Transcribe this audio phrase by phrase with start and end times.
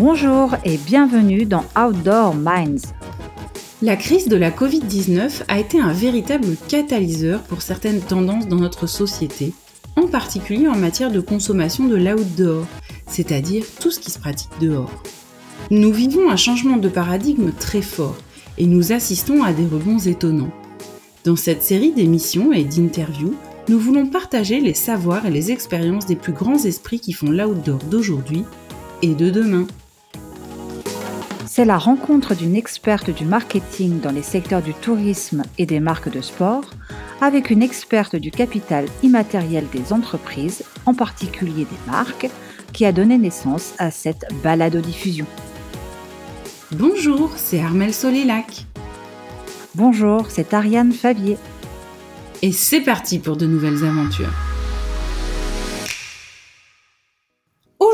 [0.00, 2.94] Bonjour et bienvenue dans Outdoor Minds.
[3.82, 8.86] La crise de la Covid-19 a été un véritable catalyseur pour certaines tendances dans notre
[8.86, 9.52] société,
[9.96, 12.64] en particulier en matière de consommation de l'outdoor,
[13.08, 15.02] c'est-à-dire tout ce qui se pratique dehors.
[15.70, 18.16] Nous vivons un changement de paradigme très fort
[18.56, 20.54] et nous assistons à des rebonds étonnants.
[21.24, 23.34] Dans cette série d'émissions et d'interviews,
[23.68, 27.80] nous voulons partager les savoirs et les expériences des plus grands esprits qui font l'outdoor
[27.90, 28.44] d'aujourd'hui
[29.02, 29.66] et de demain.
[31.60, 36.10] C'est la rencontre d'une experte du marketing dans les secteurs du tourisme et des marques
[36.10, 36.64] de sport
[37.20, 42.30] avec une experte du capital immatériel des entreprises, en particulier des marques,
[42.72, 45.26] qui a donné naissance à cette balado-diffusion.
[46.72, 48.64] Bonjour, c'est Armel Solélac.
[49.74, 51.36] Bonjour, c'est Ariane Favier.
[52.40, 54.32] Et c'est parti pour de nouvelles aventures.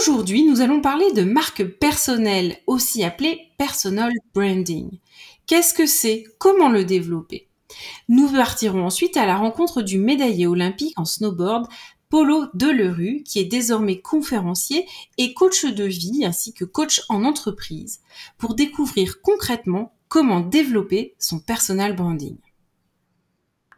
[0.09, 5.01] Aujourd'hui, nous allons parler de marque personnelle, aussi appelée personal branding.
[5.49, 6.23] Qu'est-ce que c'est?
[6.39, 7.49] Comment le développer?
[8.09, 11.67] Nous partirons ensuite à la rencontre du médaillé olympique en snowboard
[12.09, 14.87] Polo Delerue, qui est désormais conférencier
[15.19, 17.99] et coach de vie ainsi que coach en entreprise,
[18.39, 22.37] pour découvrir concrètement comment développer son personal branding.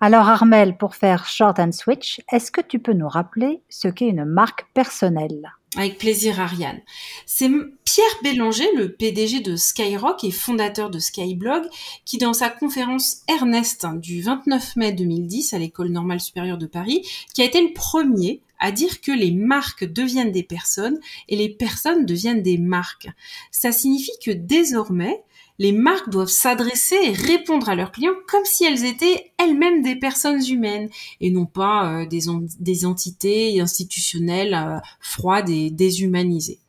[0.01, 4.09] Alors Armel, pour faire short and switch, est-ce que tu peux nous rappeler ce qu'est
[4.09, 5.53] une marque personnelle?
[5.77, 6.81] Avec plaisir, Ariane.
[7.27, 7.51] C'est
[7.85, 11.65] Pierre Bélanger, le PDG de Skyrock et fondateur de Skyblog,
[12.05, 17.05] qui dans sa conférence Ernest du 29 mai 2010 à l'École normale supérieure de Paris,
[17.35, 21.49] qui a été le premier à dire que les marques deviennent des personnes et les
[21.49, 23.09] personnes deviennent des marques.
[23.51, 25.23] Ça signifie que désormais,
[25.59, 29.97] les marques doivent s'adresser et répondre à leurs clients comme si elles étaient elles-mêmes des
[29.97, 30.89] personnes humaines
[31.21, 36.61] et non pas euh, des, entités institutionnelles euh, froides et déshumanisées.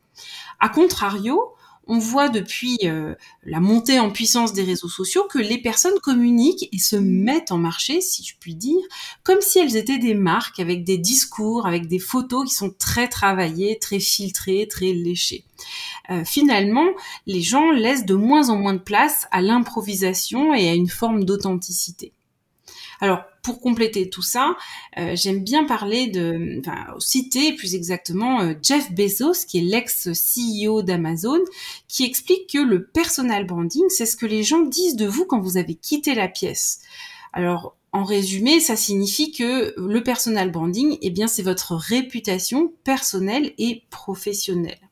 [0.58, 1.54] A contrario,
[1.86, 6.68] on voit depuis euh, la montée en puissance des réseaux sociaux que les personnes communiquent
[6.70, 8.80] et se mettent en marché, si je puis dire,
[9.24, 13.08] comme si elles étaient des marques avec des discours, avec des photos qui sont très
[13.08, 15.44] travaillées, très filtrées, très léchées.
[16.10, 16.88] Euh, finalement,
[17.26, 21.24] les gens laissent de moins en moins de place à l'improvisation et à une forme
[21.24, 22.12] d'authenticité.
[23.00, 24.56] Alors, pour compléter tout ça,
[24.98, 30.82] euh, j'aime bien parler de, enfin, citer plus exactement euh, Jeff Bezos, qui est l'ex-CEO
[30.82, 31.40] d'Amazon,
[31.88, 35.40] qui explique que le personal branding, c'est ce que les gens disent de vous quand
[35.40, 36.80] vous avez quitté la pièce.
[37.32, 43.52] Alors, en résumé, ça signifie que le personal branding, eh bien, c'est votre réputation personnelle
[43.56, 44.89] et professionnelle.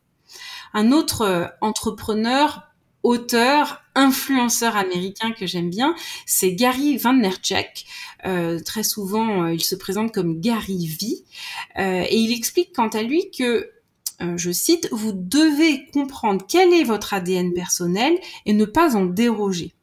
[0.75, 2.69] Un autre euh, entrepreneur
[3.03, 5.95] auteur, influenceur américain que j'aime bien,
[6.27, 7.85] c'est Gary Vaynerchuk.
[8.27, 11.25] Euh, très souvent, euh, il se présente comme Gary V.
[11.79, 13.71] Euh, et il explique quant à lui que
[14.35, 19.75] je cite, vous devez comprendre quel est votre ADN personnel et ne pas en déroger.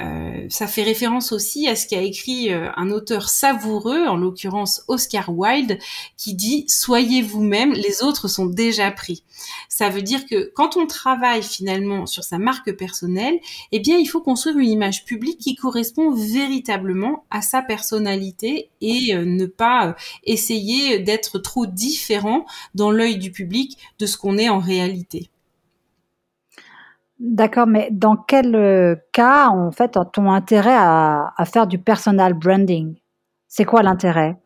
[0.00, 4.82] Euh, ça fait référence aussi à ce qu'a écrit euh, un auteur savoureux, en l'occurrence
[4.88, 5.78] Oscar Wilde,
[6.18, 9.24] qui dit⁇ Soyez vous-même, les autres sont déjà pris⁇
[9.70, 13.38] Ça veut dire que quand on travaille finalement sur sa marque personnelle,
[13.72, 19.14] eh bien il faut construire une image publique qui correspond véritablement à sa personnalité et
[19.14, 24.50] euh, ne pas essayer d'être trop différent dans l'œil du public de ce qu'on est
[24.50, 25.30] en réalité.
[27.18, 32.96] D'accord, mais dans quel euh, cas, en fait, ton intérêt à faire du personal branding?
[33.48, 34.36] C'est quoi l'intérêt?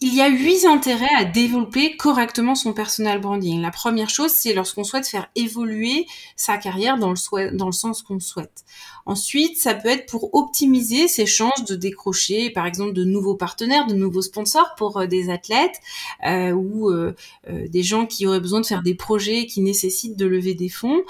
[0.00, 3.60] Il y a huit intérêts à développer correctement son personal branding.
[3.60, 6.06] La première chose, c'est lorsqu'on souhaite faire évoluer
[6.36, 8.64] sa carrière dans le, sens qu'on souhaite.
[9.06, 13.86] Ensuite, ça peut être pour optimiser ses chances de décrocher, par exemple, de nouveaux partenaires,
[13.86, 15.80] de nouveaux sponsors pour euh, des athlètes
[16.26, 17.14] euh, ou euh,
[17.46, 21.02] des gens qui auraient besoin de faire des projets qui nécessitent de lever des fonds,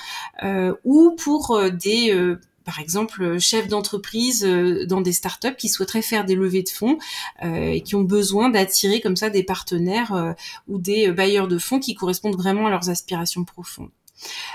[0.85, 2.37] ou pour des
[2.69, 6.69] par exemple, euh, chefs d'entreprise euh, dans des startups qui souhaiteraient faire des levées de
[6.69, 6.99] fonds
[7.43, 10.35] euh, et qui ont besoin d'attirer comme ça des partenaires
[10.69, 13.89] ou des bailleurs de fonds qui correspondent vraiment à leurs aspirations profondes.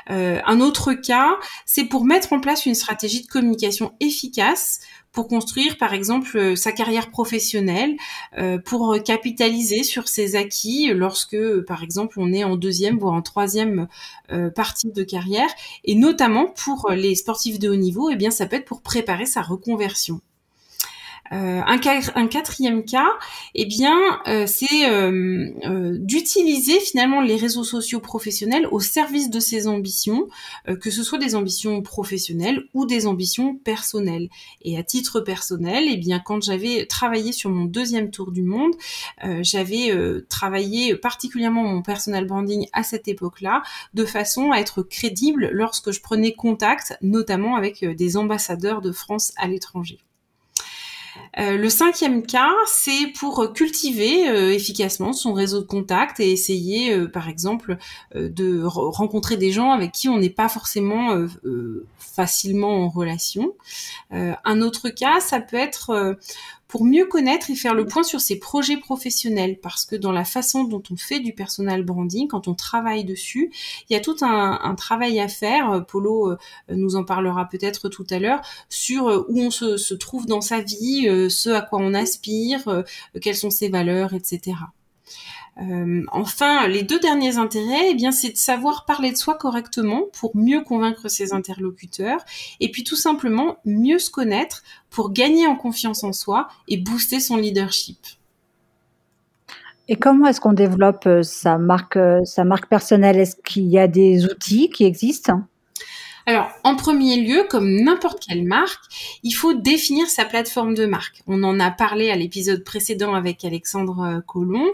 [0.07, 1.31] un autre cas,
[1.65, 4.81] c'est pour mettre en place une stratégie de communication efficace
[5.13, 7.95] pour construire par exemple euh, sa carrière professionnelle,
[8.37, 11.37] euh, pour capitaliser sur ses acquis lorsque
[11.67, 13.87] par exemple on est en deuxième voire en troisième
[14.31, 15.49] euh, partie de carrière
[15.85, 19.25] et notamment pour les sportifs de haut niveau, eh bien ça peut être pour préparer
[19.25, 20.19] sa reconversion.
[21.31, 21.79] Un,
[22.15, 23.09] un, quatrième cas,
[23.55, 23.97] eh bien,
[24.45, 24.87] c'est
[25.99, 30.27] d'utiliser finalement les réseaux sociaux professionnels au service de ses ambitions,
[30.79, 34.29] que ce soit des ambitions professionnelles ou des ambitions personnelles.
[34.61, 38.73] Et à titre personnel, eh bien, quand j'avais travaillé sur mon deuxième tour du monde,
[39.41, 39.91] j'avais
[40.29, 46.01] travaillé particulièrement mon personal branding à cette époque-là, de façon à être crédible lorsque je
[46.01, 49.99] prenais contact, notamment avec des ambassadeurs de France à l'étranger.
[51.39, 56.93] Euh, le cinquième cas, c'est pour cultiver euh, efficacement son réseau de contacts et essayer,
[56.93, 57.77] euh, par exemple,
[58.15, 61.25] de rencontrer des gens avec qui on n'est pas forcément
[61.97, 63.53] facilement en relation.
[64.11, 66.17] un autre cas, ça peut être
[66.67, 70.25] pour mieux connaître et faire le point sur ses projets professionnels, parce que dans la
[70.25, 73.51] façon dont on fait du personal branding, quand on travaille dessus,
[73.89, 75.85] il y a tout un, travail à faire.
[75.85, 76.37] Polo euh,
[76.69, 80.61] nous en parlera peut-être tout à l'heure sur euh, où on se, trouve dans sa
[80.61, 82.83] vie, euh, ce à quoi on aspire,
[83.21, 84.55] quelles sont ses valeurs, etc.
[85.61, 90.03] Euh, enfin, les deux derniers intérêts, eh bien, c'est de savoir parler de soi correctement
[90.19, 92.23] pour mieux convaincre ses interlocuteurs,
[92.59, 97.19] et puis tout simplement mieux se connaître pour gagner en confiance en soi et booster
[97.19, 97.99] son leadership.
[99.89, 103.19] Et comment est-ce qu'on développe euh, sa marque, euh, sa marque personnelle?
[103.19, 105.41] Est-ce qu'il y a des outils qui existent?
[106.25, 108.81] Alors, en premier lieu, comme n'importe quelle marque,
[109.23, 111.21] il faut définir sa plateforme de marque.
[111.27, 114.69] On en a parlé à l'épisode précédent avec Alexandre euh, Colomb.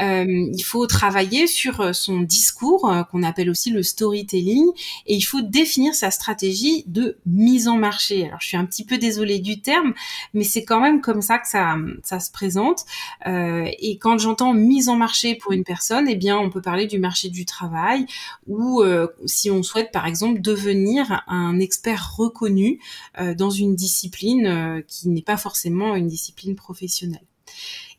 [0.00, 4.66] Euh, il faut travailler sur euh, son discours, qu'on appelle aussi le storytelling,
[5.06, 8.26] et il faut définir sa stratégie de mise en marché.
[8.26, 9.94] Alors, je suis un petit peu désolée du terme,
[10.34, 12.84] mais c'est quand même comme ça que ça, ça se présente.
[13.26, 16.98] et quand j'entends mise en marché pour une personne, eh bien, on peut parler du
[16.98, 18.06] marché du travail,
[18.46, 18.82] ou
[19.26, 20.87] si on souhaite, par exemple, devenir
[21.26, 22.80] un expert reconnu
[23.20, 27.26] euh, dans une discipline euh, qui n'est pas forcément une discipline professionnelle.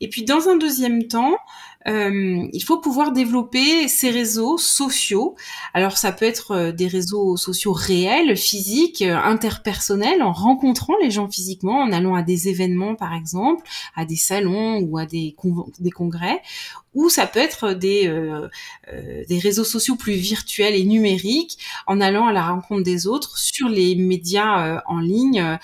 [0.00, 1.36] Et puis dans un deuxième temps,
[1.88, 5.34] euh, il faut pouvoir développer ces réseaux sociaux.
[5.72, 11.10] Alors ça peut être euh, des réseaux sociaux réels, physiques, euh, interpersonnels, en rencontrant les
[11.10, 13.64] gens physiquement, en allant à des événements par exemple,
[13.96, 15.34] à des salons ou à des,
[15.78, 16.42] des congrès,
[16.92, 18.12] ou ça peut être des,
[19.28, 21.56] des réseaux sociaux plus virtuels et numériques,
[21.86, 25.56] en allant à la rencontre des autres sur les médias en ligne,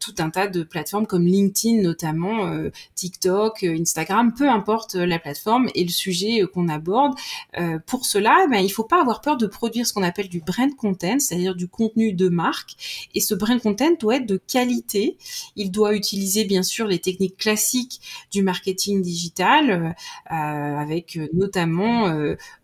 [0.00, 2.52] tout un tas de plateformes comme LinkedIn notamment,
[2.96, 7.14] TikTok, Instagram, peu importe la plateforme et le sujet euh, qu'on aborde.
[7.58, 10.40] Euh, pour cela, ben, il faut pas avoir peur de produire ce qu'on appelle du
[10.40, 13.08] brand content, c'est-à-dire du contenu de marque.
[13.14, 15.16] Et ce brand content doit être de qualité.
[15.56, 19.94] Il doit utiliser bien sûr les techniques classiques du marketing digital,
[20.30, 22.12] euh, avec notamment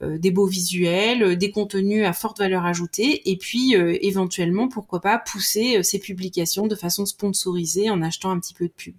[0.01, 5.83] des beaux visuels, des contenus à forte valeur ajoutée, et puis éventuellement, pourquoi pas, pousser
[5.83, 8.95] ces publications de façon sponsorisée en achetant un petit peu de pub.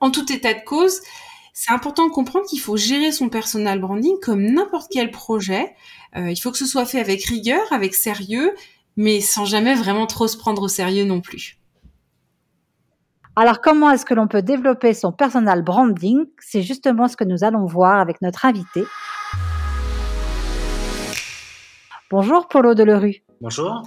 [0.00, 1.00] en tout état de cause,
[1.60, 5.74] c'est important de comprendre qu'il faut gérer son personal branding comme n'importe quel projet.
[6.16, 8.54] Euh, il faut que ce soit fait avec rigueur, avec sérieux,
[8.96, 11.58] mais sans jamais vraiment trop se prendre au sérieux non plus.
[13.36, 16.24] Alors, comment est-ce que l'on peut développer son personal branding?
[16.38, 18.86] C'est justement ce que nous allons voir avec notre invité.
[22.10, 23.22] Bonjour Polo Delerue.
[23.42, 23.82] Bonjour.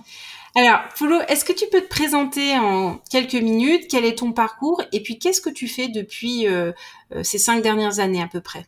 [0.56, 3.86] Alors, Polo, est-ce que tu peux te présenter en quelques minutes?
[3.90, 4.84] Quel est ton parcours?
[4.92, 6.72] Et puis, qu'est-ce que tu fais depuis euh,
[7.12, 8.68] euh, ces cinq dernières années à peu près?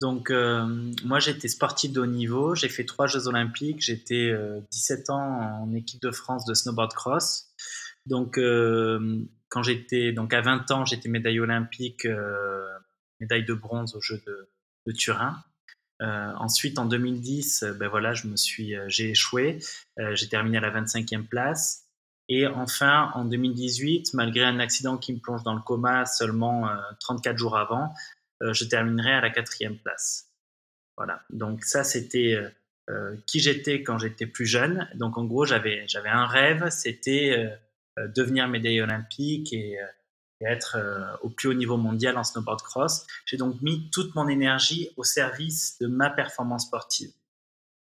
[0.00, 2.54] Donc, euh, moi, j'étais sportif de haut niveau.
[2.54, 3.80] J'ai fait trois Jeux Olympiques.
[3.80, 4.32] J'étais
[4.70, 7.48] 17 ans en équipe de France de snowboard cross.
[8.06, 8.38] Donc,
[9.48, 12.06] quand j'étais, donc à 20 ans, j'étais médaille olympique,
[13.20, 14.22] médaille de bronze aux Jeux
[14.86, 15.36] de Turin.
[16.02, 19.60] Euh, ensuite, en 2010, euh, ben voilà, je me suis, euh, j'ai échoué.
[20.14, 21.86] j'ai terminé à la 25e place.
[22.28, 26.68] Et enfin, en 2018, malgré un accident qui me plonge dans le coma seulement
[27.00, 27.92] 34 jours avant,
[28.40, 30.30] je terminerai à la quatrième place.
[30.96, 31.22] Voilà.
[31.30, 32.38] Donc ça, c'était
[33.26, 34.88] qui j'étais quand j'étais plus jeune.
[34.94, 37.58] Donc en gros, j'avais j'avais un rêve, c'était
[37.98, 39.76] devenir médaille olympique et
[40.50, 43.06] être euh, au plus haut niveau mondial en snowboard cross.
[43.26, 47.10] J'ai donc mis toute mon énergie au service de ma performance sportive.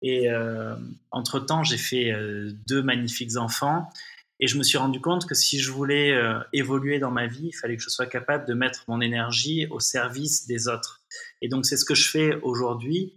[0.01, 0.75] Et euh,
[1.11, 3.89] entre-temps, j'ai fait euh, deux magnifiques enfants
[4.39, 6.15] et je me suis rendu compte que si je voulais
[6.53, 9.79] évoluer dans ma vie, il fallait que je sois capable de mettre mon énergie au
[9.79, 11.01] service des autres.
[11.41, 13.15] Et donc c'est ce que je fais aujourd'hui.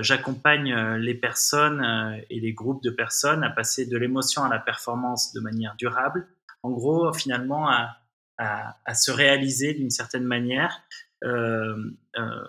[0.00, 5.32] J'accompagne les personnes et les groupes de personnes à passer de l'émotion à la performance
[5.32, 6.28] de manière durable.
[6.62, 8.01] En gros, finalement, à,
[8.38, 10.82] à, se réaliser d'une certaine manière.
[11.24, 11.76] Euh,
[12.18, 12.44] euh,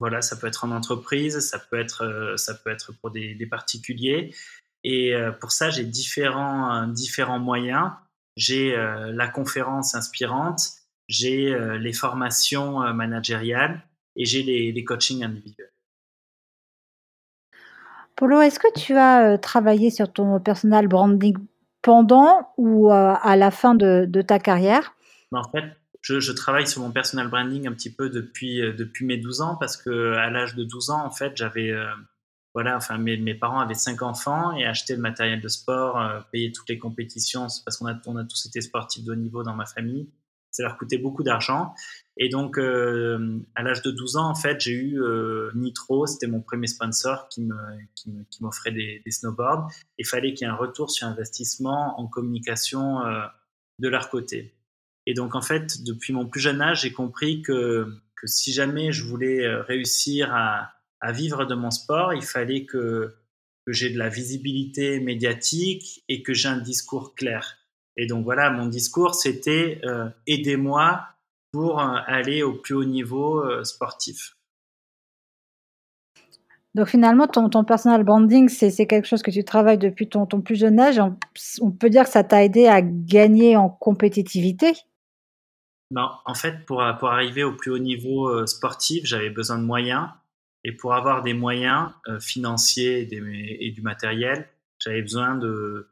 [0.00, 3.46] voilà, ça peut être en entreprise, ça peut être, euh, ça peut être pour des,
[3.46, 4.34] particuliers.
[4.84, 7.90] Et pour ça, j'ai différents, différents moyens.
[8.36, 10.60] J'ai la conférence inspirante,
[11.08, 15.72] j'ai les formations managériales et j'ai les, les coachings individuels.
[18.14, 21.36] Polo, est-ce que tu as travaillé sur ton personal branding
[21.88, 24.94] pendant ou à la fin de, ta carrière?
[25.32, 25.64] Ben, En fait,
[26.02, 29.78] je, travaille sur mon personal branding un petit peu depuis, depuis mes 12 ans parce
[29.78, 31.72] que à l'âge de 12 ans, en fait, j'avais
[32.54, 36.20] voilà, enfin mes, mes, parents avaient cinq enfants et achetaient le matériel de sport, euh,
[36.32, 39.42] payaient toutes les compétitions parce qu'on a, on a tous été sportifs de haut niveau
[39.42, 40.08] dans ma famille.
[40.58, 41.72] Ça leur coûtait beaucoup d'argent.
[42.16, 46.26] Et donc, euh, à l'âge de 12 ans, en fait, j'ai eu euh, Nitro, c'était
[46.26, 47.54] mon premier sponsor qui, me,
[47.94, 49.70] qui, qui m'offrait des, des, snowboards.
[49.98, 53.20] Il fallait qu'il y ait un retour sur investissement en communication euh,
[53.78, 54.56] de leur côté.
[55.06, 57.86] Et donc, en fait, depuis mon plus jeune âge, j'ai compris que,
[58.16, 63.14] que si jamais je voulais réussir à, à vivre de mon sport, il fallait que,
[63.64, 67.58] que j'ai de la visibilité médiatique et que j'ai un discours clair.
[67.98, 71.04] Et donc voilà, mon discours, c'était euh, aidez-moi
[71.52, 74.36] pour euh, aller au plus haut niveau euh, sportif.
[76.76, 80.40] Donc finalement, ton, ton personal branding, c'est quelque chose que tu travailles depuis ton, ton
[80.40, 81.00] plus jeune âge.
[81.00, 81.18] On,
[81.60, 84.74] on peut dire que ça t'a aidé à gagner en compétitivité?
[85.90, 89.64] Non, en fait, pour, pour arriver au plus haut niveau euh, sportif, j'avais besoin de
[89.64, 90.08] moyens.
[90.62, 91.88] Et pour avoir des moyens
[92.20, 93.22] financiers et, des,
[93.60, 94.48] et, du matériel,
[94.82, 95.88] j'avais besoin de,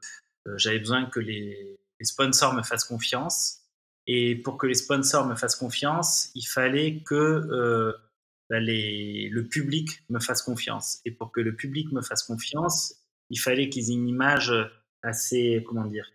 [0.56, 3.60] j'avais besoin que les, les, sponsors me fassent confiance.
[4.06, 7.92] Et pour que les sponsors me fassent confiance, il fallait que euh,
[8.48, 11.00] bah, les, le public me fasse confiance.
[11.04, 12.94] Et pour que le public me fasse confiance,
[13.30, 14.52] il fallait qu'ils aient une image
[15.02, 16.08] assez, comment dire,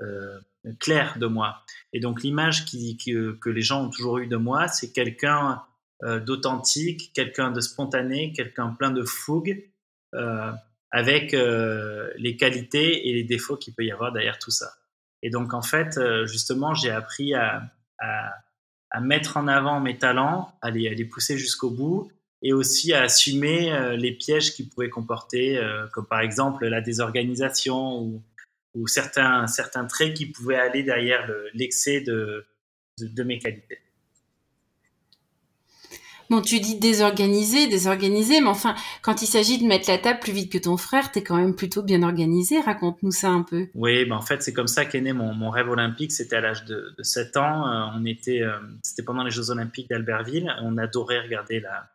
[0.00, 0.38] euh,
[0.78, 1.62] claire de moi.
[1.92, 5.62] Et donc l'image qui, qui, que les gens ont toujours eu de moi, c'est quelqu'un
[6.02, 9.70] euh, d'authentique, quelqu'un de spontané, quelqu'un plein de fougue,
[10.14, 10.50] euh,
[10.90, 14.72] avec euh, les qualités et les défauts qu'il peut y avoir derrière tout ça.
[15.22, 17.62] Et donc en fait, euh, justement, j'ai appris à,
[17.98, 22.10] à, mettre en avant mes talents, à les, à les pousser jusqu'au bout,
[22.42, 25.60] et aussi à assumer euh, les pièges qu'ils pouvaient comporter,
[25.92, 28.20] comme par exemple la désorganisation
[28.74, 32.46] ou, certains, certains traits qui pouvaient aller derrière l'excès de,
[32.98, 33.78] de mes qualités.
[36.30, 40.32] Bon, tu dis désorganisé, désorganisé, mais enfin, quand il s'agit de mettre la table plus
[40.32, 42.60] vite que ton frère, t'es quand même plutôt bien organisé.
[42.60, 43.66] Raconte-nous ça un peu.
[43.74, 46.12] Oui, ben en fait, c'est comme ça qu'est né mon, mon, rêve olympique.
[46.12, 47.66] C'était à l'âge de, de, 7 ans.
[47.66, 50.54] Euh, on était, euh, c'était pendant les Jeux olympiques d'Albertville.
[50.62, 51.90] On adorait regarder la,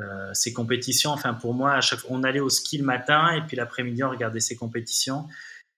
[0.00, 1.12] euh, ces compétitions.
[1.12, 4.10] Enfin, pour moi, à chaque on allait au ski le matin et puis l'après-midi, on
[4.10, 5.28] regardait ces compétitions.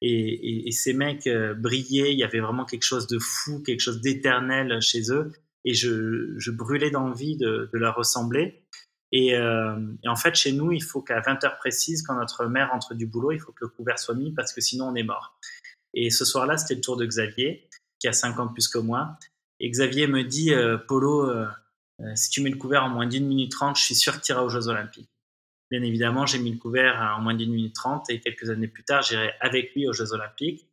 [0.00, 1.28] Et, et, ces mecs
[1.59, 2.14] brillaient.
[2.14, 5.30] Il y avait vraiment quelque chose de fou, quelque chose d'éternel chez eux
[5.64, 8.64] et je, brûlais d'envie de, de leur ressembler.
[9.12, 12.47] Et, euh, et, en fait, chez nous, il faut qu'à 20 heures précises, quand notre
[12.47, 14.95] mère rentre du boulot, il faut que le couvert soit mis parce que sinon on
[14.95, 15.38] est mort.
[15.95, 19.19] Et ce soir-là, c'était le tour de Xavier, qui a 5 ans plus que moi.
[19.59, 21.47] Et Xavier me dit, euh, Polo, euh
[22.14, 24.33] si tu mets le couvert en moins d'une minute trente, je suis sûr que tu
[24.33, 25.11] iras aux Jeux Olympiques.
[25.71, 28.85] Bien évidemment, j'ai mis le couvert en moins d'une minute trente et quelques années plus
[28.85, 30.67] tard, j'irai avec lui aux Jeux Olympiques.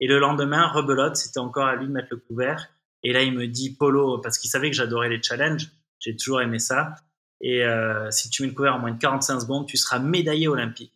[0.00, 2.68] Et le lendemain, rebelote, c'était encore à lui de mettre le couvert.
[3.06, 5.70] Et là, il me dit Polo, parce qu'il savait que j'adorais les challenges,
[6.00, 6.96] j'ai toujours aimé ça.
[7.40, 10.48] Et euh, si tu mets le couvert en moins de 45 secondes, tu seras médaillé
[10.48, 10.92] olympique.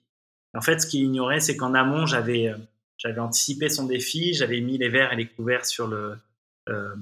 [0.52, 4.76] En fait, ce qu'il ignorait, c'est qu'en amont, j'avais euh, anticipé son défi, j'avais mis
[4.76, 6.16] les verres et les couverts sur le
[6.68, 6.96] euh,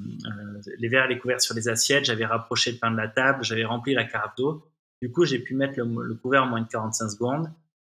[0.78, 3.42] les verres et les couverts sur les assiettes, j'avais rapproché le pain de la table,
[3.44, 4.62] j'avais rempli la carafe d'eau.
[5.00, 7.50] Du coup, j'ai pu mettre le, couvert en moins de 45 secondes.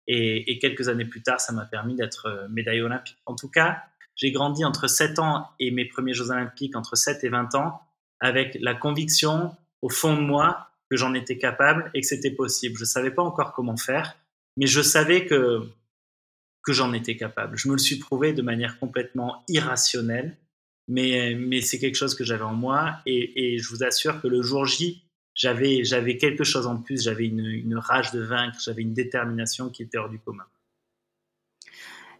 [0.07, 3.19] Et, quelques années plus tard, ça m'a permis d'être médaillé olympique.
[3.27, 3.83] En tout cas,
[4.17, 7.81] j'ai grandi entre 7 ans et mes premiers Jeux olympiques, entre 7 et 20 ans,
[8.21, 12.77] avec la conviction au fond de moi que j'en étais capable et que c'était possible.
[12.77, 14.17] Je ne savais pas encore comment faire,
[14.57, 15.67] mais je savais que,
[16.63, 17.57] que j'en étais capable.
[17.57, 20.37] Je me le suis prouvé de manière complètement irrationnelle,
[20.89, 24.29] mais, mais c'est quelque chose que j'avais en moi et, et, je vous assure que
[24.29, 25.03] le jour J,
[25.35, 29.71] j'avais, j'avais quelque chose en plus, j'avais une, une rage de vaincre, j'avais une détermination
[29.71, 30.45] qui était hors du commun.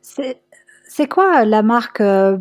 [0.01, 0.43] C'est
[0.95, 2.37] c'est quoi la marque euh,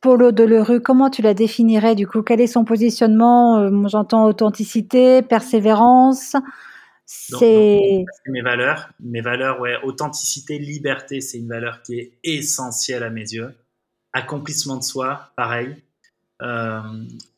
[0.00, 2.22] Polo Delerue Comment tu la définirais du coup?
[2.22, 3.58] Quel est son positionnement?
[3.58, 6.34] Euh, J'entends authenticité, persévérance.
[7.04, 8.88] C'est mes valeurs.
[9.00, 13.54] Mes valeurs, ouais, authenticité, liberté, c'est une valeur qui est essentielle à mes yeux.
[14.14, 15.76] Accomplissement de soi, pareil.
[16.40, 16.80] Euh,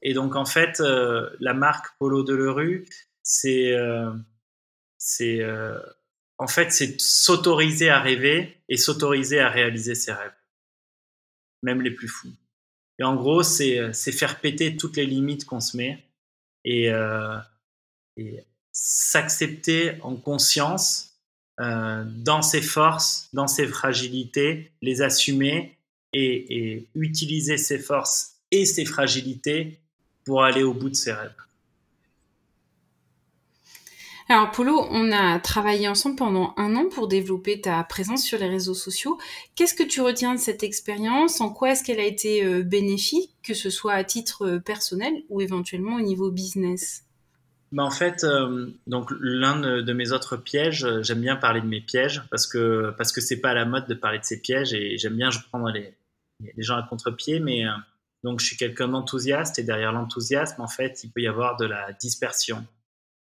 [0.01, 2.87] et donc en fait, euh, la marque Polo Delerue,
[3.25, 4.13] c'est euh,
[4.97, 5.81] c'est euh,
[6.39, 10.33] en fait c'est s'autoriser à rêver et s'autoriser à réaliser ses rêves
[11.63, 12.33] même les plus fous.
[12.99, 16.05] Et en gros, c'est faire péter toutes les limites qu'on se met
[16.65, 17.37] et, euh,
[18.17, 21.09] et s'accepter en conscience
[21.59, 25.77] dans ses forces, dans ses fragilités, les assumer
[26.13, 29.79] et, utiliser ses forces et ses fragilités
[30.25, 31.35] pour aller au bout de ses rêves.
[34.33, 38.49] Alors Polo, on a travaillé ensemble pendant un an pour développer ta présence sur les
[38.49, 39.19] réseaux sociaux.
[39.57, 41.43] Qu'est-ce que tu retiens de cette expérience?
[41.43, 45.13] En quoi est-ce qu'elle a été euh, bénéfique, que ce soit à titre euh, personnel
[45.29, 47.05] ou éventuellement au niveau business?
[47.73, 51.83] Bah en fait, euh, donc l'un de, mes autres pièges, j'aime bien parler de mes
[51.83, 54.73] pièges parce que parce que c'est pas à la mode de parler de ces pièges
[54.73, 55.95] et j'aime bien je prendre les,
[56.57, 57.65] gens à contre-pied, mais
[58.25, 61.67] donc je suis quelqu'un d'enthousiaste et derrière l'enthousiasme, en fait, il peut y avoir de
[61.67, 62.67] la dispersion.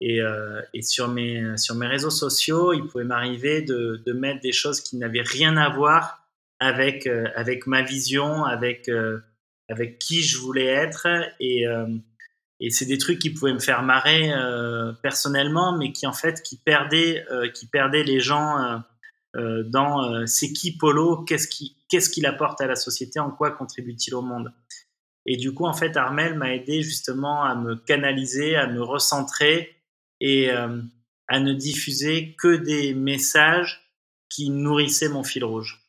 [0.04, 4.50] Et, euh, et, sur, mes, sur mes réseaux sociaux, il pouvait m'arriver de, mettre des
[4.50, 6.26] choses qui n'avaient rien à voir
[6.58, 9.20] avec, euh, avec ma vision, avec, euh,
[9.68, 11.06] avec qui je voulais être.
[11.38, 11.66] Et,
[12.58, 14.32] et c'est des trucs qui pouvaient me faire marrer
[15.02, 18.82] personnellement, mais qui en fait qui perdaient, qui perdaient les gens
[19.34, 24.22] dans c'est qui Polo, qu'est-ce qu'il qu'est-ce apporte à la société, en quoi contribue-t-il au
[24.22, 24.52] monde?
[25.26, 29.81] Et du coup, en fait, Armel m'a aidé justement à me canaliser, à me recentrer
[30.22, 30.80] et euh,
[31.26, 33.92] à ne diffuser que des messages
[34.30, 35.84] qui nourrissaient mon fil rouge.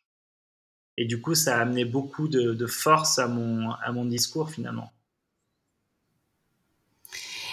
[0.97, 4.91] Et du coup, ça a amené beaucoup de, force à mon, à mon discours finalement.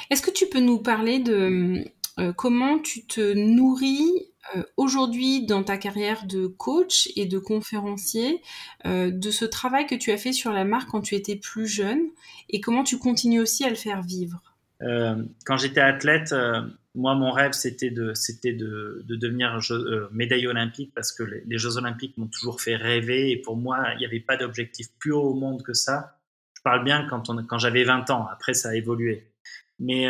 [0.08, 1.84] Est-ce que tu peux nous parler de
[2.18, 8.42] euh, comment tu te nourris euh, aujourd'hui dans ta carrière de coach et de conférencier,
[8.86, 12.08] de ce travail que tu as fait sur la marque quand tu étais plus jeune
[12.48, 14.49] et comment tu continues aussi à le faire vivre?
[14.80, 16.62] Quand j'étais athlète, euh,
[16.94, 21.76] moi, mon rêve, c'était de, de, de devenir euh, médaille olympique parce que les, Jeux
[21.76, 25.30] olympiques m'ont toujours fait rêver et pour moi, il n'y avait pas d'objectif plus haut
[25.30, 26.18] au monde que ça.
[26.56, 28.26] Je parle bien quand, on, quand j'avais 20 ans.
[28.32, 29.32] Après, ça a évolué.
[29.78, 30.08] Mais,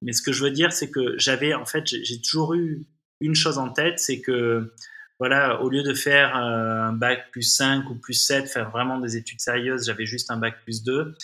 [0.00, 2.86] mais ce que je veux dire, c'est que j'avais, en fait, j'ai toujours eu
[3.20, 4.72] une chose en tête, c'est que,
[5.18, 9.18] voilà, au lieu de faire un bac plus 5 ou plus 7, faire vraiment des
[9.18, 11.14] études sérieuses, j'avais juste un bac plus 2.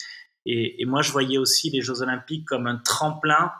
[0.46, 3.52] Et, moi, je voyais aussi les Jeux Olympiques comme un tremplin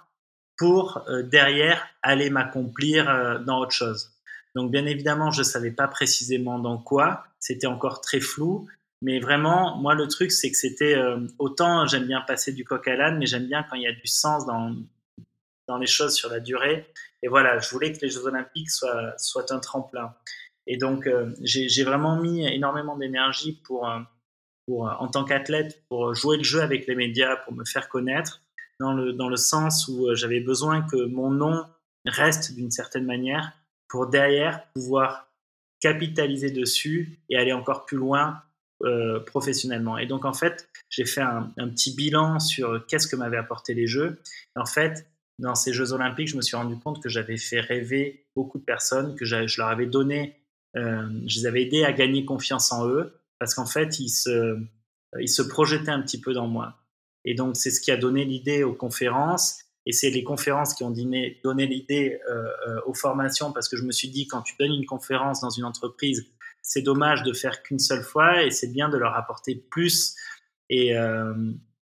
[0.57, 4.13] pour euh, derrière aller m'accomplir euh, dans autre chose.
[4.55, 7.25] Donc, bien évidemment, je ne savais pas précisément dans quoi.
[7.39, 8.67] C'était encore très flou.
[9.03, 12.89] Mais vraiment, moi, le truc, c'est que c'était euh, autant j'aime bien passer du coq
[12.89, 14.75] à l'âne, mais j'aime bien quand il y a du sens dans,
[15.69, 16.91] dans les choses sur la durée.
[17.23, 20.15] Et voilà, je voulais que les Jeux Olympiques soient, soient un tremplin.
[20.67, 21.09] Et donc,
[21.43, 23.89] j'ai vraiment mis énormément d'énergie pour
[24.69, 28.43] euh, en tant qu'athlète pour jouer le jeu avec les médias, pour me faire connaître,
[28.81, 31.65] dans le, dans le sens où euh, j'avais besoin que mon nom
[32.07, 33.53] reste d'une certaine manière
[33.89, 35.29] pour derrière pouvoir
[35.81, 38.43] capitaliser dessus et aller encore plus loin
[38.85, 39.99] euh, professionnellement.
[39.99, 43.87] Et donc en fait, j'ai fait un, petit bilan sur qu'est-ce que m'avaient apporté les
[43.87, 44.21] Jeux.
[44.57, 45.07] en fait,
[45.39, 48.65] dans ces Jeux olympiques, je me suis rendu compte que j'avais fait rêver beaucoup de
[48.65, 50.37] personnes, que je leur avais donné,
[50.77, 54.59] euh, je les avais aidés à gagner confiance en eux, parce qu'en fait, il se,
[55.19, 56.77] il se projetait un petit peu dans moi.
[57.25, 59.61] Et donc, c'est ce qui a donné l'idée aux conférences.
[59.87, 63.85] Et c'est les conférences qui ont donné, l'idée euh, euh, aux formations, parce que je
[63.85, 66.27] me suis dit, quand tu donnes une conférence dans une entreprise,
[66.63, 70.15] c'est dommage de faire qu'une seule fois, et c'est bien de leur apporter plus.
[70.69, 71.33] Et, euh,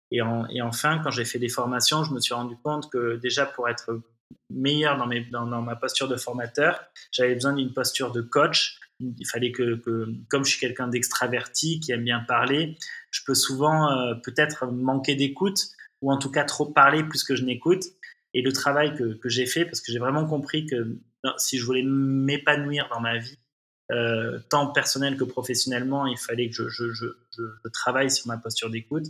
[0.09, 3.45] et, et, enfin, quand j'ai fait des formations, je me suis rendu compte que déjà
[3.45, 4.01] pour être
[4.49, 8.79] meilleur dans, mes, dans, dans ma posture de formateur, j'avais besoin d'une posture de coach
[9.17, 9.81] il fallait que,
[10.29, 12.77] comme je suis quelqu'un d'extraverti, qui aime bien parler,
[13.11, 15.69] je peux souvent euh, peut-être manquer d'écoute
[16.01, 17.83] ou en tout cas trop parler plus que je n'écoute.
[18.33, 20.97] Et le travail que, j'ai fait, parce que j'ai vraiment compris que
[21.37, 23.37] si je voulais m'épanouir dans ma vie,
[23.91, 29.07] euh, tant personnelle que professionnellement, il fallait que je, travaille sur ma posture d'écoute.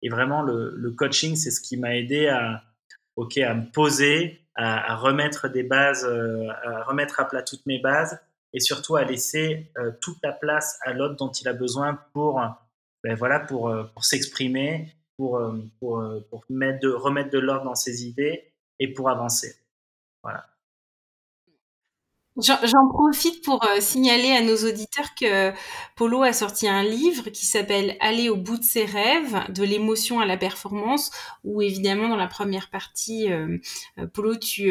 [0.00, 2.64] Et vraiment, le, coaching, c'est ce qui m'a aidé à,
[3.16, 7.78] ok, à me poser, à, remettre des bases, euh, à remettre à plat toutes mes
[7.78, 8.18] bases
[8.52, 12.40] et surtout à laisser euh, toute la place à l'autre dont il a besoin pour,
[13.02, 17.64] ben voilà, pour, euh, pour s'exprimer, pour, euh, pour, pour mettre de, remettre de l'ordre
[17.64, 19.56] dans ses idées et pour avancer.
[20.22, 20.46] Voilà.
[22.38, 25.52] J'en profite pour euh, signaler à nos auditeurs que
[25.96, 30.18] Polo a sorti un livre qui s'appelle Aller au bout de ses rêves, de l'émotion
[30.18, 31.10] à la performance,
[31.44, 33.58] où évidemment dans la première partie, euh,
[33.98, 34.70] euh, Polo, tu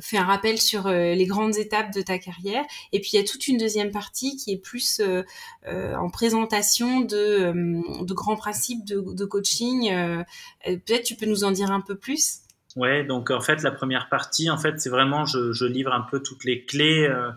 [0.00, 3.24] fais un rappel sur les grandes étapes de ta carrière, et puis il y a
[3.24, 5.00] toute une deuxième partie qui est plus
[5.66, 7.52] en présentation de,
[8.04, 9.90] de grands principes de, de coaching.
[10.64, 12.41] Peut-être tu peux nous en dire un peu plus?
[12.76, 16.00] Ouais, donc en fait, la première partie, en fait, c'est vraiment, je, je, livre un
[16.00, 17.30] peu toutes les clés euh,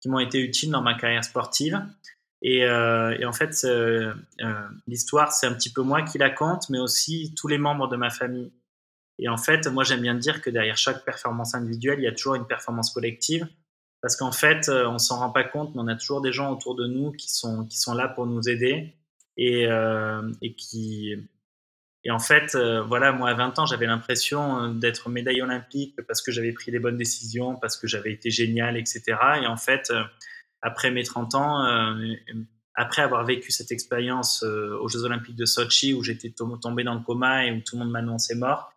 [0.00, 1.82] qui m'ont été utiles dans ma carrière sportive.
[2.40, 4.14] Et, euh, et en fait, euh,
[4.86, 7.96] l'histoire, c'est un petit peu moi qui la compte, mais aussi tous les membres de
[7.96, 8.52] ma famille.
[9.18, 12.12] Et en fait, moi, j'aime bien dire que derrière chaque performance individuelle, il y a
[12.12, 13.46] toujours une performance collective.
[14.00, 16.52] parce qu'en fait, euh, on s'en rend pas compte, mais on a toujours des gens
[16.52, 18.94] autour de nous qui sont, qui sont là pour nous aider
[19.36, 21.16] et, euh, et qui.
[22.04, 26.22] Et en fait, euh, voilà, moi à 20 ans, j'avais l'impression d'être médaille olympique parce
[26.22, 29.02] que j'avais pris les bonnes décisions, parce que j'avais été génial, etc.
[29.42, 29.92] Et en fait,
[30.62, 31.98] après mes 30 ans,
[32.74, 37.00] après avoir vécu cette expérience aux Jeux Olympiques de Sochi où j'étais tombé dans le
[37.00, 38.72] coma et où tout le monde m'annonçait mort,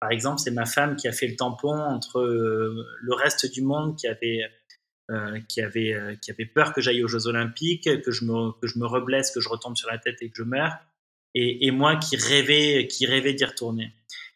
[0.00, 3.62] par exemple, c'est ma femme qui a fait le tampon entre euh, le reste du
[3.62, 4.42] monde qui avait,
[5.10, 8.52] euh, qui avait, euh, qui avait peur que j'aille aux Jeux Olympiques, que je me,
[8.60, 10.76] que je me reblesse, que je retombe sur la tête et que je meure,
[11.38, 13.92] et, moi qui rêvais, qui rêvais d'y retourner.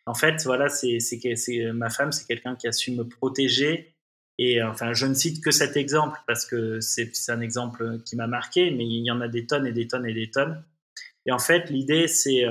[0.07, 3.95] En fait, voilà, c'est, c'est, ma femme, c'est quelqu'un qui a su me protéger.
[4.39, 8.27] Et enfin, je ne cite que cet exemple parce que c'est, un exemple qui m'a
[8.27, 10.63] marqué, mais il y en a des tonnes et des tonnes et des tonnes.
[11.27, 12.45] Et en fait, l'idée, c'est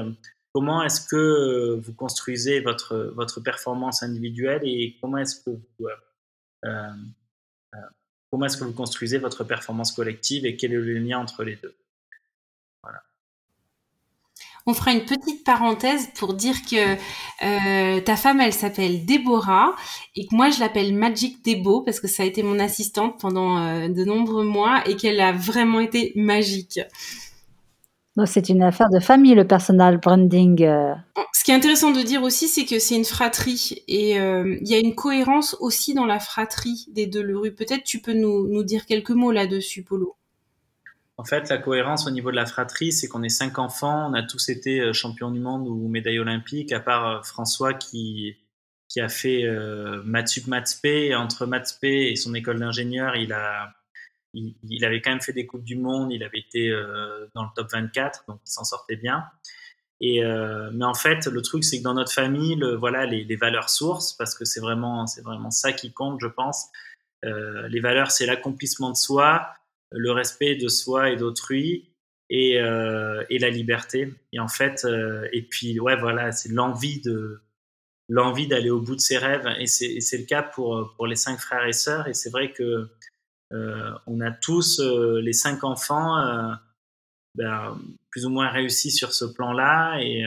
[0.54, 5.88] Comment est-ce que euh, vous construisez votre, votre performance individuelle et comment est-ce que vous,
[6.66, 6.70] euh,
[7.76, 7.78] euh,
[8.32, 11.56] comment est-ce que vous construisez votre performance collective et quel est le lien entre les
[11.56, 11.76] deux?
[14.70, 16.96] On fera une petite parenthèse pour dire que
[18.02, 19.76] ta femme, elle s'appelle Déborah
[20.16, 23.88] et que moi, je l'appelle Magic Debo parce que ça a été mon assistante pendant
[23.88, 26.80] de nombreux mois et qu'elle a vraiment été magique
[28.26, 30.64] c'est une affaire de famille, le personal branding.
[30.64, 30.94] Euh.
[31.34, 34.68] Ce qui est intéressant de dire aussi, c'est que c'est une fratrie et euh, il
[34.68, 37.24] y a une cohérence aussi dans la fratrie des deux.
[37.52, 40.16] Peut-être tu peux nous, dire quelques mots là-dessus, Polo.
[41.20, 44.14] En fait, la cohérence au niveau de la fratrie, c'est qu'on est cinq enfants, on
[44.14, 48.38] a tous été euh, champions du monde ou médailles olympiques, à part François qui,
[48.88, 50.88] qui a fait euh, Mathsup Mathsp.
[51.14, 53.74] Entre Mathsp et son école d'ingénieur, il a
[54.34, 57.50] il, avait quand même fait des coupes du monde, il avait été euh, dans le
[57.56, 59.26] top 24, donc il s'en sortait bien.
[60.02, 63.26] Et euh, mais en fait, le truc, c'est que dans notre famille, le, voilà, les,
[63.26, 66.68] les, valeurs sources, parce que c'est vraiment, c'est vraiment ça qui compte, je pense.
[67.26, 69.50] Euh, les valeurs, c'est l'accomplissement de soi,
[69.92, 71.90] le respect de soi et d'autrui,
[72.30, 74.14] et, euh, et la liberté.
[74.34, 77.42] Et en fait, euh, et puis ouais, voilà, c'est l'envie de
[78.08, 79.48] l'envie d'aller au bout de ses rêves.
[79.60, 82.08] Et c'est le cas pour pour les cinq frères et sœurs.
[82.08, 82.90] Et c'est vrai que
[83.52, 86.54] euh, on a tous, euh, les cinq enfants, euh,
[87.36, 87.80] ben,
[88.12, 90.00] plus ou moins réussi sur ce plan-là.
[90.02, 90.24] Et,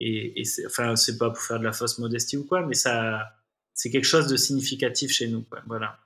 [0.00, 2.74] et, et c'est, enfin, c'est pas pour faire de la fausse modestie ou quoi, mais
[2.74, 3.34] ça,
[3.74, 5.44] c'est quelque chose de significatif chez nous.
[5.66, 5.98] Voilà.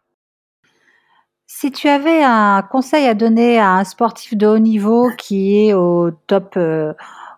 [1.55, 5.75] Si tu avais un conseil à donner à un sportif de haut niveau qui est
[5.75, 6.59] au top,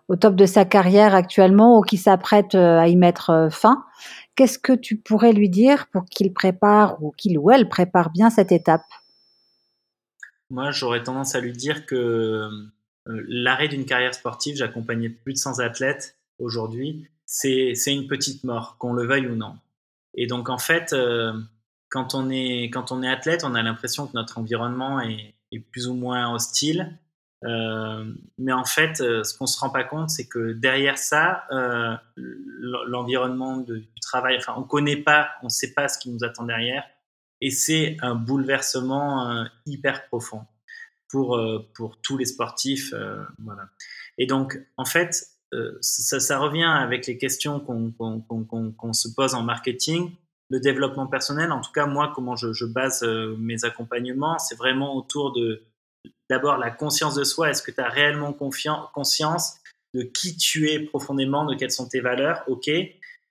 [0.07, 3.85] au top de sa carrière actuellement ou qui s'apprête à y mettre fin,
[4.35, 8.29] Qu'est-ce que tu pourrais lui dire pour qu'il prépare ou qu'il ou elle prépare bien
[8.29, 8.83] cette étape?
[10.49, 12.49] Moi, j'aurais tendance à lui dire que euh,
[13.05, 18.93] l'arrêt d'une carrière sportive, j'accompagnais plus de 100 athlètes aujourd'hui, c'est une petite mort, qu'on
[18.93, 19.55] le veuille ou non.
[20.13, 21.33] Et donc, en fait, euh,
[21.95, 22.71] quand, on est,
[23.07, 25.33] athlète, on a l'impression que notre environnement est,
[25.71, 26.97] plus ou moins hostile
[27.45, 28.05] euh,
[28.37, 31.95] mais en fait, euh, ce qu'on se rend pas compte, c'est que derrière ça, euh,
[32.87, 36.83] l'environnement du travail, enfin, on connaît pas, on sait pas ce qui nous attend derrière,
[37.41, 40.45] et c'est un bouleversement hyper profond
[41.09, 41.37] pour
[42.01, 42.93] tous les sportifs.
[44.17, 45.27] Et donc, en fait,
[45.81, 50.15] ça, revient avec les questions qu'on se pose en marketing.
[50.49, 53.03] Le développement personnel, en tout cas moi, comment je, je base
[53.37, 55.63] mes accompagnements, c'est vraiment autour de
[56.29, 57.49] d'abord la conscience de soi.
[57.49, 59.57] Est-ce que tu as réellement conscience
[59.95, 62.69] de qui tu es profondément, de quelles sont tes valeurs, ok,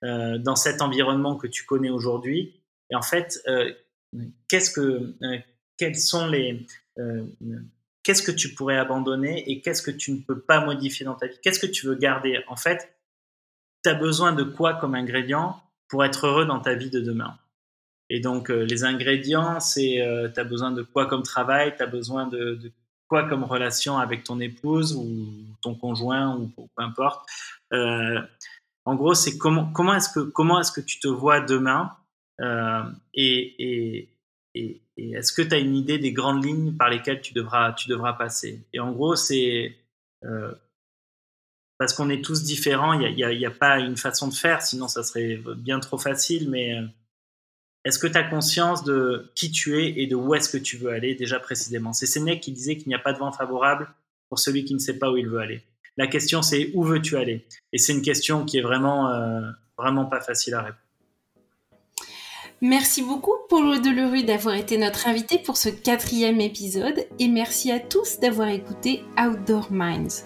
[0.02, 2.62] euh, dans cet environnement que tu connais aujourd'hui.
[2.90, 3.72] Et en fait, euh,
[4.48, 5.38] qu'est-ce que, euh,
[5.76, 6.66] quels sont les,
[8.02, 11.26] qu'est-ce que tu pourrais abandonner et qu'est-ce que tu ne peux pas modifier dans ta
[11.26, 11.38] vie?
[11.42, 12.42] Qu'est-ce que tu veux garder?
[12.48, 12.96] En fait,
[13.82, 17.36] tu as besoin de quoi comme ingrédient pour être heureux dans ta vie de demain
[18.10, 19.98] et donc, les ingrédients, c'est,
[20.34, 22.70] tu as besoin de quoi comme travail, tu as besoin de,
[23.08, 25.28] quoi comme relation avec ton épouse ou
[25.62, 27.28] ton conjoint ou, peu importe.
[27.72, 28.20] Euh,
[28.84, 31.92] en gros, c'est comment, comment est-ce que, comment est-ce que tu te vois demain
[32.40, 32.82] euh,
[33.14, 34.08] et, et,
[34.54, 37.88] et, est-ce que tu as une idée des grandes lignes par lesquelles tu devras, tu
[37.88, 38.64] devras passer?
[38.72, 39.76] Et en gros, c'est
[40.24, 40.52] euh,
[41.78, 45.02] parce qu'on est tous différents, il n'y a, pas une façon de faire, sinon ça
[45.02, 46.78] serait bien trop facile, mais
[47.84, 50.76] est-ce que tu as conscience de qui tu es et de où est-ce que tu
[50.76, 51.92] veux aller déjà précisément?
[51.92, 53.92] C'est Sénèque qui disait qu'il n'y a pas de vent favorable
[54.28, 55.62] pour celui qui ne sait pas où il veut aller.
[55.96, 57.44] La question c'est où veux-tu aller?
[57.72, 59.40] Et c'est une question qui est vraiment, euh,
[59.76, 60.80] vraiment pas facile à répondre.
[62.60, 67.78] Merci beaucoup Paulo Delerue d'avoir été notre invité pour ce quatrième épisode et merci à
[67.78, 70.24] tous d'avoir écouté Outdoor Minds.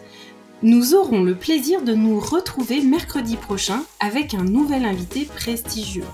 [0.63, 6.05] Nous aurons le plaisir de nous retrouver mercredi prochain avec un nouvel invité prestigieux.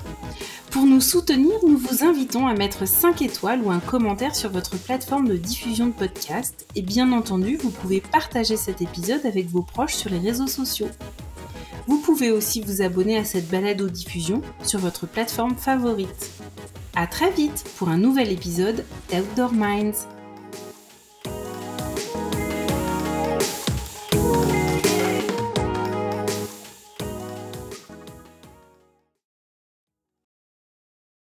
[0.71, 4.77] Pour nous soutenir, nous vous invitons à mettre 5 étoiles ou un commentaire sur votre
[4.77, 6.67] plateforme de diffusion de podcast.
[6.75, 10.91] Et bien entendu, vous pouvez partager cet épisode avec vos proches sur les réseaux sociaux.
[11.87, 16.33] Vous pouvez aussi vous abonner à cette balade aux diffusions sur votre plateforme favorite.
[16.97, 20.07] A très vite pour un nouvel épisode d'Outdoor Minds.